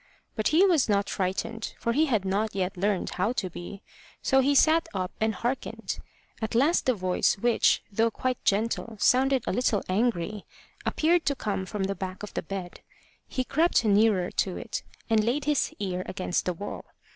But 0.35 0.47
he 0.47 0.65
was 0.65 0.89
not 0.89 1.11
frightened, 1.11 1.75
for 1.77 1.93
he 1.93 2.07
had 2.07 2.25
not 2.25 2.55
yet 2.55 2.75
learned 2.75 3.11
how 3.11 3.33
to 3.33 3.51
be; 3.51 3.83
so 4.23 4.39
he 4.39 4.55
sat 4.55 4.89
up 4.95 5.11
and 5.21 5.35
hearkened. 5.35 5.99
At 6.41 6.55
last 6.55 6.87
the 6.87 6.95
voice, 6.95 7.37
which, 7.37 7.83
though 7.91 8.09
quite 8.09 8.43
gentle, 8.43 8.97
sounded 8.99 9.43
a 9.45 9.53
little 9.53 9.83
angry, 9.87 10.47
appeared 10.87 11.27
to 11.27 11.35
come 11.35 11.67
from 11.67 11.83
the 11.83 11.93
back 11.93 12.23
of 12.23 12.33
the 12.33 12.41
bed. 12.41 12.81
He 13.27 13.43
crept 13.43 13.85
nearer 13.85 14.31
to 14.31 14.57
it, 14.57 14.81
and 15.07 15.23
laid 15.23 15.45
his 15.45 15.71
ear 15.77 16.01
against 16.07 16.45
the 16.45 16.53
wall. 16.53 16.83